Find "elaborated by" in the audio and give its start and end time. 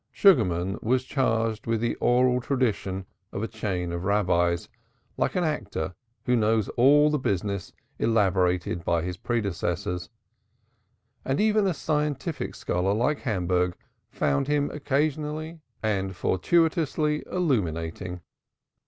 7.99-9.03